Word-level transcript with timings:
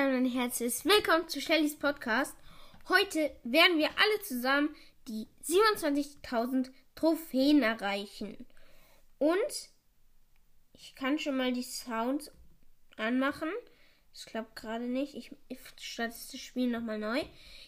zusammen 0.00 0.24
und 0.24 0.30
herzlich 0.30 0.82
willkommen 0.86 1.28
zu 1.28 1.42
Shellys 1.42 1.78
Podcast. 1.78 2.34
Heute 2.88 3.36
werden 3.44 3.76
wir 3.76 3.88
alle 3.88 4.22
zusammen 4.22 4.74
die 5.06 5.28
27.000 5.44 6.70
Trophäen 6.94 7.62
erreichen. 7.62 8.46
Und 9.18 9.68
ich 10.72 10.94
kann 10.94 11.18
schon 11.18 11.36
mal 11.36 11.52
die 11.52 11.62
Sounds 11.62 12.32
anmachen. 12.96 13.50
Das 14.14 14.24
klappt 14.24 14.56
gerade 14.56 14.84
nicht. 14.84 15.14
Ich, 15.14 15.36
ich 15.48 15.58
starte 15.78 16.14
das 16.14 16.40
Spiel 16.40 16.70
nochmal 16.70 16.98
neu. 16.98 17.20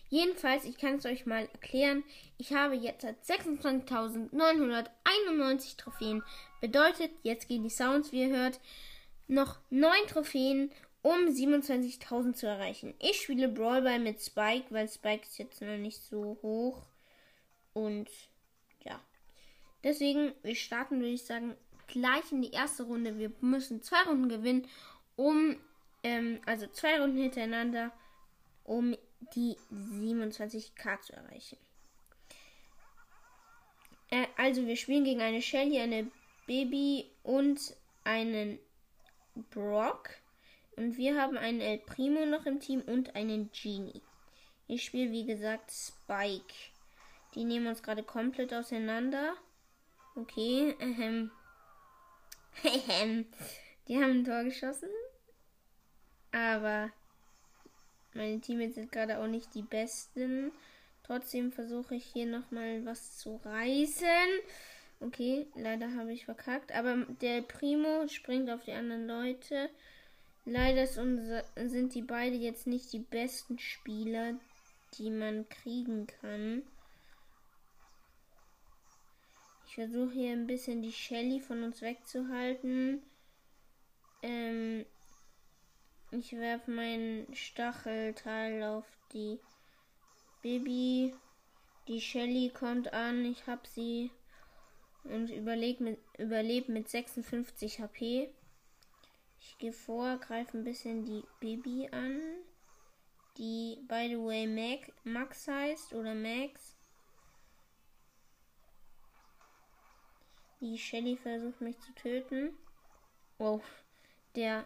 Jedenfalls, 0.09 0.65
ich 0.65 0.79
kann 0.79 0.95
es 0.95 1.05
euch 1.05 1.27
mal 1.27 1.51
erklären. 1.53 2.03
Ich 2.39 2.55
habe 2.55 2.77
jetzt 2.77 3.05
26.991 3.05 5.77
Trophäen. 5.77 6.23
Bedeutet, 6.63 7.11
jetzt 7.25 7.49
gehen 7.49 7.63
die 7.63 7.69
Sounds, 7.69 8.11
wie 8.11 8.23
ihr 8.23 8.35
hört, 8.35 8.59
noch 9.29 9.59
9 9.69 9.93
Trophäen 10.09 10.73
um 11.03 11.27
27.000 11.27 12.35
zu 12.35 12.47
erreichen. 12.47 12.95
Ich 12.99 13.23
spiele 13.23 13.49
Brawlball 13.49 13.99
mit 13.99 14.23
Spike, 14.23 14.67
weil 14.71 14.89
Spike 14.89 15.27
ist 15.27 15.39
jetzt 15.39 15.61
noch 15.61 15.77
nicht 15.77 16.01
so 16.01 16.39
hoch. 16.43 16.83
Und 17.73 18.09
ja. 18.85 19.01
Deswegen, 19.83 20.33
wir 20.43 20.55
starten, 20.55 21.01
würde 21.01 21.13
ich 21.13 21.25
sagen, 21.25 21.57
gleich 21.89 22.31
in 22.31 22.43
die 22.43 22.53
erste 22.53 22.85
Runde. 22.85 23.19
Wir 23.19 23.33
müssen 23.41 23.83
zwei 23.83 24.03
Runden 24.05 24.29
gewinnen, 24.29 24.69
um, 25.17 25.57
ähm, 26.05 26.41
also 26.47 26.67
zwei 26.69 27.01
Runden 27.01 27.19
hintereinander, 27.19 27.91
um 28.65 28.97
die 29.35 29.57
27k 29.73 31.01
zu 31.01 31.13
erreichen. 31.15 31.59
Äh, 34.11 34.27
also, 34.37 34.67
wir 34.67 34.77
spielen 34.77 35.05
gegen 35.05 35.21
eine 35.21 35.43
Shelly, 35.43 35.81
eine 35.81 36.11
Baby 36.47 37.11
und 37.23 37.75
einen 38.05 38.59
Brock. 39.51 40.11
Und 40.77 40.97
wir 40.97 41.21
haben 41.21 41.37
einen 41.37 41.61
El 41.61 41.79
Primo 41.79 42.25
noch 42.27 42.47
im 42.47 42.61
Team 42.61 42.83
und 42.83 43.15
einen 43.15 43.51
Genie. 43.53 44.03
Ich 44.67 44.85
spiele 44.85 45.11
wie 45.13 45.27
gesagt 45.27 45.71
Spike. 45.71 46.55
Die 47.35 47.45
nehmen 47.45 47.67
uns 47.67 47.83
gerade 47.83 48.03
komplett 48.03 48.53
auseinander. 48.55 49.35
Okay, 50.15 50.75
ähm. 50.81 51.31
Die 53.89 53.97
haben 53.97 54.21
ein 54.21 54.25
Tor 54.25 54.45
geschossen. 54.45 54.89
Aber 56.31 56.91
meine 58.15 58.41
Teammates 58.41 58.75
sind 58.75 58.93
gerade 58.93 59.19
auch 59.19 59.27
nicht 59.27 59.55
die 59.55 59.63
besten. 59.63 60.53
Trotzdem 61.05 61.51
versuche 61.53 61.97
ich 61.97 62.05
hier 62.05 62.27
nochmal 62.27 62.85
was 62.85 63.19
zu 63.19 63.41
reißen. 63.45 64.07
Okay, 65.01 65.47
leider 65.57 65.95
habe 65.95 66.13
ich 66.13 66.25
verkackt. 66.25 66.73
Aber 66.73 67.07
der 67.21 67.43
Primo 67.43 68.07
springt 68.09 68.51
auf 68.51 68.65
die 68.65 68.73
anderen 68.73 69.07
Leute. 69.07 69.71
Leider 70.45 70.89
unser, 71.01 71.45
sind 71.69 71.95
die 71.95 72.03
beide 72.03 72.37
jetzt 72.37 72.67
nicht 72.67 72.93
die 72.93 72.99
besten 72.99 73.59
Spieler, 73.59 74.35
die 74.99 75.11
man 75.11 75.49
kriegen 75.49 76.07
kann. 76.07 76.63
Ich 79.67 79.77
versuche 79.77 80.13
hier 80.13 80.33
ein 80.33 80.47
bisschen 80.47 80.83
die 80.83 80.93
Shelly 80.93 81.41
von 81.41 81.63
uns 81.63 81.81
wegzuhalten. 81.81 83.03
Ähm, 84.23 84.85
ich 86.11 86.33
werfe 86.33 86.71
meinen 86.71 87.35
Stachelteil 87.35 88.63
auf 88.65 88.85
die 89.15 89.39
Baby. 90.43 91.15
Die 91.89 92.01
Shelly 92.01 92.51
kommt 92.51 92.93
an. 92.93 93.25
Ich 93.25 93.47
habe 93.47 93.67
sie 93.67 94.11
und 95.05 95.31
überlebt 95.31 95.81
mit, 95.81 95.99
überlebt 96.19 96.69
mit 96.69 96.89
56 96.89 97.81
HP. 97.81 98.29
Ich 99.45 99.59
gehe 99.59 99.73
vor, 99.73 100.19
greife 100.19 100.57
ein 100.57 100.65
bisschen 100.65 101.05
die 101.05 101.25
Baby 101.41 101.89
an, 101.91 102.21
die 103.39 103.79
by 103.89 104.09
the 104.09 104.19
way 104.19 104.47
Mac, 104.47 104.93
Max 105.05 105.49
heißt 105.49 105.93
oder 105.95 106.15
Max. 106.15 106.77
Die 110.61 110.79
Shelly 110.79 111.17
versucht 111.17 111.61
mich 111.61 111.79
zu 111.81 111.93
töten. 111.95 112.57
Oh, 113.39 113.61
der 114.37 114.65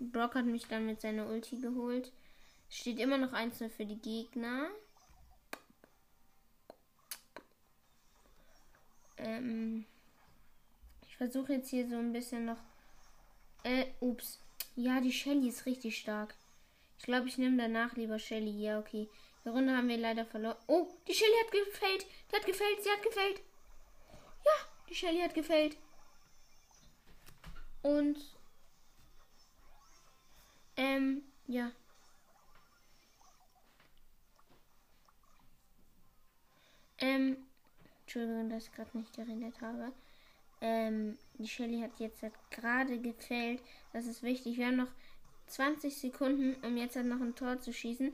Brock 0.00 0.34
hat 0.34 0.44
mich 0.44 0.66
dann 0.66 0.86
mit 0.86 1.00
seiner 1.00 1.28
Ulti 1.28 1.60
geholt. 1.60 2.12
Steht 2.68 2.98
immer 2.98 3.18
noch 3.18 3.32
1 3.32 3.58
für 3.76 3.86
die 3.86 4.00
Gegner. 4.00 4.68
Ähm, 9.18 9.86
ich 11.06 11.16
versuche 11.16 11.54
jetzt 11.54 11.70
hier 11.70 11.88
so 11.88 11.96
ein 11.96 12.12
bisschen 12.12 12.44
noch. 12.44 12.58
Äh, 13.66 13.86
ups. 13.98 14.38
Ja, 14.76 15.00
die 15.00 15.12
Shelly 15.12 15.48
ist 15.48 15.66
richtig 15.66 15.98
stark. 15.98 16.36
Ich 16.98 17.04
glaube, 17.04 17.26
ich 17.26 17.36
nehme 17.36 17.56
danach 17.56 17.96
lieber 17.96 18.20
Shelly. 18.20 18.62
Ja, 18.62 18.78
okay. 18.78 19.08
Die 19.44 19.48
Runde 19.48 19.76
haben 19.76 19.88
wir 19.88 19.96
leider 19.96 20.24
verloren. 20.24 20.56
Oh, 20.68 20.86
die 21.08 21.12
Shelly 21.12 21.34
hat 21.44 21.50
gefällt. 21.50 22.06
Die 22.30 22.36
hat 22.36 22.46
gefällt. 22.46 22.84
Sie 22.84 22.90
hat 22.90 23.02
gefällt. 23.02 23.40
Ja, 24.44 24.52
die 24.88 24.94
Shelly 24.94 25.20
hat 25.20 25.34
gefällt. 25.34 25.76
Und. 27.82 28.18
Ähm, 30.76 31.22
ja. 31.48 31.72
Ähm, 36.98 37.36
Entschuldigung, 38.02 38.48
dass 38.48 38.66
ich 38.66 38.72
gerade 38.72 38.96
nicht 38.96 39.12
geredet 39.12 39.60
habe. 39.60 39.92
Ähm, 40.60 41.18
die 41.38 41.48
Shelly 41.48 41.80
hat 41.80 41.98
jetzt 41.98 42.22
halt 42.22 42.34
gerade 42.50 42.98
gefällt. 42.98 43.60
Das 43.92 44.06
ist 44.06 44.22
wichtig. 44.22 44.56
Wir 44.56 44.66
haben 44.66 44.76
noch 44.76 44.92
20 45.48 45.96
Sekunden, 45.96 46.56
um 46.64 46.76
jetzt 46.76 46.96
halt 46.96 47.06
noch 47.06 47.20
ein 47.20 47.34
Tor 47.34 47.60
zu 47.60 47.72
schießen. 47.72 48.12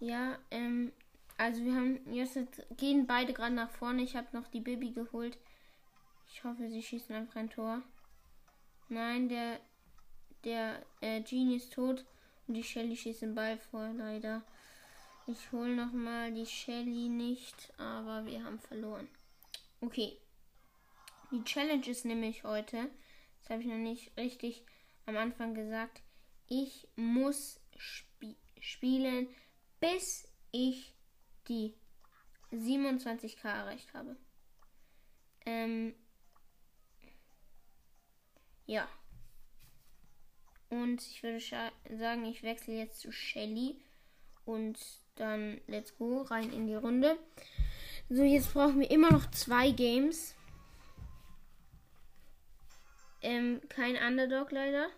Ja, 0.00 0.38
ähm, 0.50 0.92
also 1.36 1.64
wir 1.64 1.74
haben 1.74 2.00
jetzt 2.12 2.38
gehen 2.76 3.06
beide 3.06 3.32
gerade 3.32 3.54
nach 3.54 3.70
vorne. 3.70 4.02
Ich 4.02 4.16
habe 4.16 4.28
noch 4.32 4.48
die 4.48 4.60
Baby 4.60 4.92
geholt. 4.92 5.38
Ich 6.28 6.42
hoffe, 6.44 6.68
sie 6.68 6.82
schießen 6.82 7.14
einfach 7.14 7.36
ein 7.36 7.50
Tor. 7.50 7.82
Nein, 8.88 9.28
der 9.28 9.60
der 10.44 10.82
äh, 11.00 11.22
Genie 11.22 11.56
ist 11.56 11.72
tot 11.72 12.04
und 12.46 12.54
die 12.54 12.62
Shelly 12.62 12.96
schießt 12.96 13.22
den 13.22 13.34
Ball 13.34 13.58
vor, 13.58 13.88
leider. 13.96 14.42
Ich 15.26 15.52
hole 15.52 15.74
noch 15.74 15.92
mal 15.92 16.32
die 16.32 16.44
Shelly 16.44 17.08
nicht, 17.08 17.72
aber 17.78 18.26
wir 18.26 18.44
haben 18.44 18.58
verloren. 18.58 19.08
Okay. 19.80 20.18
Die 21.30 21.42
Challenge 21.44 21.86
ist 21.86 22.04
nämlich 22.04 22.44
heute, 22.44 22.90
das 23.40 23.50
habe 23.50 23.62
ich 23.62 23.68
noch 23.68 23.76
nicht 23.76 24.16
richtig 24.16 24.64
am 25.06 25.16
Anfang 25.16 25.54
gesagt, 25.54 26.02
ich 26.48 26.88
muss 26.96 27.60
sp 27.76 28.36
spielen, 28.60 29.28
bis 29.80 30.26
ich 30.50 30.94
die 31.48 31.74
27k 32.52 33.44
erreicht 33.44 33.92
habe. 33.92 34.16
Ähm, 35.44 35.94
ja. 38.66 38.88
Und 40.70 41.02
ich 41.02 41.22
würde 41.22 41.40
sagen, 41.40 42.24
ich 42.24 42.42
wechsle 42.42 42.74
jetzt 42.74 43.00
zu 43.00 43.12
Shelly. 43.12 43.76
Und 44.44 44.78
dann 45.16 45.60
let's 45.66 45.96
go 45.96 46.22
rein 46.22 46.52
in 46.52 46.66
die 46.66 46.74
Runde. 46.74 47.18
So, 48.08 48.22
jetzt 48.22 48.52
brauchen 48.52 48.80
wir 48.80 48.90
immer 48.90 49.10
noch 49.10 49.30
zwei 49.30 49.70
Games. 49.70 50.34
Ähm, 53.24 53.62
kein 53.70 53.96
Underdog 53.96 54.52
leider. 54.52 54.90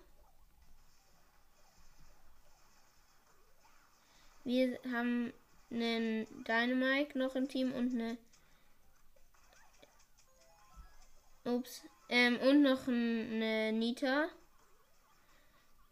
Wir 4.43 4.81
haben 4.93 5.33
einen 5.71 6.27
Dynamite 6.43 7.17
noch 7.17 7.37
im 7.37 7.47
Team 7.47 7.73
und 7.73 7.95
eine. 7.95 8.19
Ups. 11.45 11.85
Ähm, 12.09 12.41
und 12.41 12.63
noch 12.63 12.89
eine 12.89 13.73
Nita. 13.73 14.29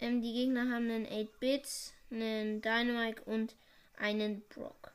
Ähm, 0.00 0.20
die 0.20 0.32
Gegner 0.32 0.62
haben 0.62 0.90
einen 0.90 1.06
8-Bit, 1.06 1.68
einen 2.10 2.60
Dynamite 2.60 3.22
und 3.26 3.54
einen 3.96 4.42
Brock. 4.48 4.92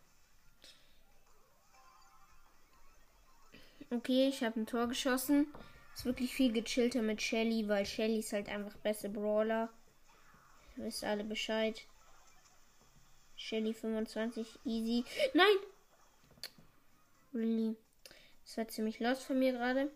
Okay, 3.92 4.28
ich 4.28 4.44
habe 4.44 4.60
ein 4.60 4.68
Tor 4.68 4.88
geschossen. 4.88 5.48
Ist 6.00 6.06
wirklich 6.06 6.34
viel 6.34 6.54
gechillter 6.54 7.02
mit 7.02 7.22
Shelly, 7.22 7.68
weil 7.68 7.86
Shelly 7.86 8.20
ist 8.20 8.32
halt 8.32 8.48
einfach 8.48 8.74
beste 8.78 9.10
Brawler. 9.10 9.68
Ihr 10.78 10.86
wisst 10.86 11.04
alle 11.04 11.26
Bescheid. 11.26 11.82
Shelly 13.36 13.74
25, 13.74 14.48
easy. 14.64 15.04
Nein! 15.34 15.58
Really. 17.34 17.76
Das 18.46 18.56
war 18.56 18.68
ziemlich 18.70 19.02
lost 19.02 19.24
von 19.24 19.40
mir 19.40 19.52
gerade. 19.52 19.92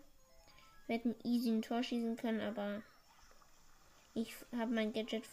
Wir 0.88 0.96
hätten 0.96 1.16
easy 1.24 1.48
ein 1.48 1.62
Tor 1.62 1.82
schießen 1.82 2.18
können, 2.18 2.42
aber 2.42 2.82
ich 4.12 4.34
habe 4.54 4.74
mein 4.74 4.92
Gadget 4.92 5.24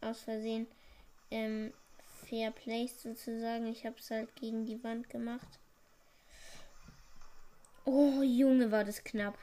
aus 0.00 0.20
Versehen 0.20 0.68
ähm, 1.32 1.74
fair 2.28 2.52
placed 2.52 3.00
sozusagen. 3.00 3.66
Ich 3.66 3.84
habe 3.84 3.96
es 3.98 4.08
halt 4.12 4.32
gegen 4.36 4.64
die 4.64 4.80
Wand 4.84 5.10
gemacht. 5.10 5.58
Oh, 7.84 8.22
Junge, 8.22 8.70
war 8.70 8.84
das 8.84 9.02
knapp. 9.02 9.36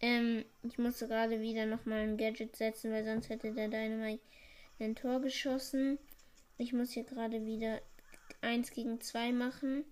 Ähm, 0.00 0.44
ich 0.62 0.78
musste 0.78 1.08
gerade 1.08 1.40
wieder 1.40 1.66
noch 1.66 1.84
mal 1.84 2.00
ein 2.00 2.16
Gadget 2.16 2.56
setzen, 2.56 2.92
weil 2.92 3.04
sonst 3.04 3.28
hätte 3.28 3.52
der 3.52 3.68
Dynamite 3.68 4.22
ein 4.78 4.94
Tor 4.94 5.20
geschossen. 5.20 5.98
Ich 6.56 6.72
muss 6.72 6.92
hier 6.92 7.04
gerade 7.04 7.44
wieder 7.44 7.80
1 8.40 8.70
gegen 8.72 9.00
2 9.00 9.32
machen. 9.32 9.84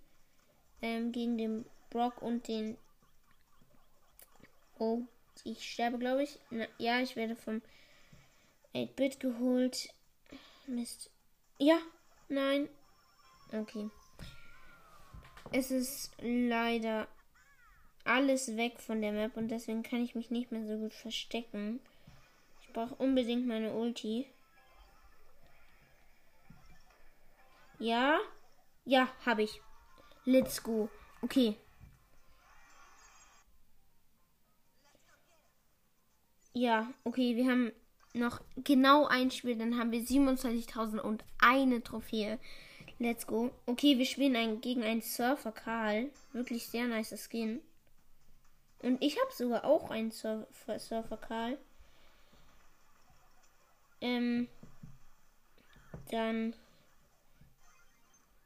Ähm, 0.81 1.13
gegen 1.13 1.37
den 1.37 1.65
Brock 1.91 2.23
und 2.23 2.49
den. 2.49 2.79
Oh, 4.79 5.03
ich 5.45 5.71
sterbe, 5.71 5.99
glaube 5.99 6.23
ich. 6.23 6.39
Na, 6.51 6.67
ja, 6.79 7.01
ich 7.01 7.17
werde 7.17 7.37
vom 7.37 7.61
8-Bit 8.75 9.21
geholt. 9.21 9.89
Mist. 10.67 11.11
Ja, 11.59 11.79
nein. 12.29 12.69
Okay. 13.53 13.91
Es 15.53 15.71
ist 15.71 16.13
leider 16.21 17.09
alles 18.09 18.57
weg 18.57 18.81
von 18.81 19.01
der 19.01 19.13
Map 19.13 19.37
und 19.37 19.49
deswegen 19.49 19.83
kann 19.83 20.03
ich 20.03 20.15
mich 20.15 20.31
nicht 20.31 20.51
mehr 20.51 20.67
so 20.67 20.77
gut 20.79 20.95
verstecken. 20.95 21.81
Ich 22.63 22.73
brauche 22.73 22.95
unbedingt 22.95 23.47
meine 23.47 23.73
Ulti. 23.73 24.27
Ja? 27.79 28.19
Ja, 28.85 29.09
habe 29.25 29.43
ich. 29.43 29.61
Let's 30.25 30.63
go. 30.63 30.89
Okay. 31.23 31.57
Ja, 36.55 36.93
okay, 37.05 37.37
wir 37.37 37.49
haben 37.49 37.73
noch 38.15 38.41
genau 38.57 39.07
ein 39.07 39.31
Spiel, 39.31 39.57
dann 39.57 39.79
haben 39.79 39.93
wir 39.93 40.01
27.000 40.01 40.99
und 40.99 41.25
eine 41.39 41.83
Trophäe. 41.83 42.39
Let's 42.99 43.27
go. 43.27 43.53
Okay, 43.67 43.97
wir 43.97 44.07
spielen 44.07 44.35
ein, 44.35 44.61
gegen 44.61 44.83
einen 44.83 45.03
Surfer 45.03 45.53
Karl. 45.53 46.11
Wirklich 46.33 46.67
sehr 46.67 46.89
nice 46.89 47.15
Skin. 47.31 47.61
Und 48.83 49.03
ich 49.03 49.21
habe 49.21 49.33
sogar 49.33 49.65
auch 49.65 49.91
einen 49.91 50.11
Surfer, 50.11 50.79
Surfer 50.79 51.17
Karl. 51.17 51.59
Ähm, 54.01 54.49
dann. 56.11 56.55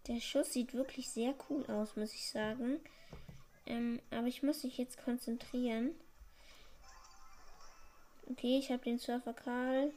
Der 0.09 0.21
Schuss 0.21 0.53
sieht 0.53 0.75
wirklich 0.75 1.11
sehr 1.11 1.35
cool 1.49 1.65
aus, 1.67 1.95
muss 1.97 2.13
ich 2.13 2.29
sagen. 2.29 2.81
Ähm, 3.67 4.01
aber 4.11 4.27
ich 4.27 4.43
muss 4.43 4.65
mich 4.65 4.77
jetzt 4.79 5.03
konzentrieren. 5.05 5.95
Okay, 8.29 8.59
ich 8.59 8.71
habe 8.71 8.83
den 8.83 8.99
Surfer 8.99 9.35
Karl. 9.35 9.93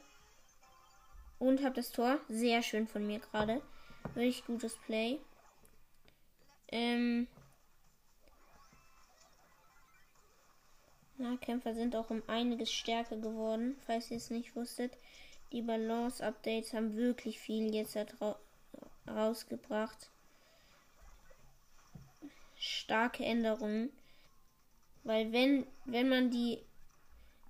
Und 1.38 1.62
habe 1.64 1.74
das 1.74 1.90
Tor. 1.90 2.20
Sehr 2.28 2.62
schön 2.62 2.86
von 2.86 3.06
mir 3.06 3.18
gerade. 3.18 3.62
Richtig 4.14 4.46
gutes 4.46 4.76
Play. 4.86 5.18
Ähm. 6.68 7.26
Nahkämpfer 11.18 11.74
sind 11.74 11.96
auch 11.96 12.10
um 12.10 12.22
einiges 12.26 12.70
stärker 12.70 13.16
geworden, 13.16 13.76
falls 13.86 14.10
ihr 14.10 14.18
es 14.18 14.30
nicht 14.30 14.54
wusstet. 14.56 14.92
Die 15.52 15.62
Balance-Updates 15.62 16.72
haben 16.72 16.96
wirklich 16.96 17.38
viel 17.38 17.74
jetzt 17.74 17.96
rausgebracht. 19.08 20.10
Starke 22.56 23.24
Änderungen. 23.24 23.90
Weil 25.04 25.32
wenn, 25.32 25.66
wenn 25.84 26.08
man 26.08 26.30
die, 26.30 26.58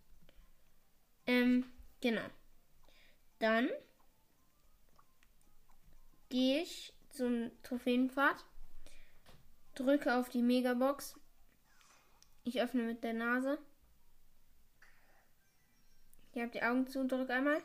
Ähm, 1.27 1.65
genau. 2.01 2.27
Dann 3.39 3.69
gehe 6.29 6.63
ich 6.63 6.93
zum 7.11 7.51
Trophäenpfad, 7.63 8.37
drücke 9.75 10.15
auf 10.15 10.29
die 10.29 10.43
Megabox. 10.43 11.19
Ich 12.45 12.61
öffne 12.61 12.83
mit 12.83 13.03
der 13.03 13.13
Nase. 13.13 13.59
Ihr 16.35 16.43
habt 16.43 16.55
die 16.55 16.63
Augen 16.63 16.87
zu, 16.87 17.07
drück 17.07 17.31
einmal. 17.31 17.63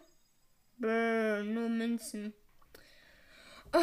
Brr, 0.77 1.43
nur 1.43 1.69
Münzen. 1.69 2.33
Oh, 3.73 3.79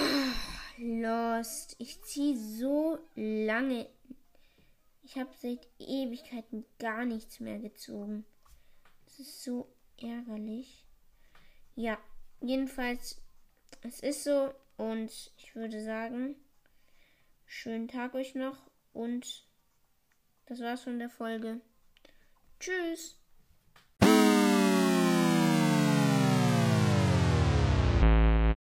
Lost. 0.79 1.77
Ich 1.79 2.03
ziehe 2.03 2.37
so 2.37 2.99
lange. 3.15 3.89
Ich 5.09 5.17
habe 5.17 5.31
seit 5.41 5.67
Ewigkeiten 5.79 6.67
gar 6.79 7.07
nichts 7.07 7.41
mehr 7.41 7.59
gezogen. 7.59 8.27
Das 9.07 9.21
ist 9.21 9.43
so 9.43 9.67
ärgerlich. 9.97 10.85
Ja, 11.77 11.99
jedenfalls, 12.43 13.19
es 13.81 14.01
ist 14.01 14.25
so. 14.25 14.53
Und 14.77 15.33
ich 15.39 15.55
würde 15.57 15.83
sagen, 15.83 16.37
schönen 17.47 17.89
Tag 17.89 18.15
euch 18.15 18.35
noch. 18.35 18.59
Und 18.93 19.47
das 20.45 20.61
war's 20.61 20.83
von 20.83 20.99
der 20.99 21.09
Folge. 21.09 21.63
Tschüss. 22.61 23.18